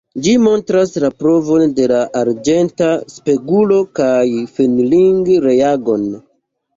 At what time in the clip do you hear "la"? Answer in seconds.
1.01-1.09, 1.91-1.99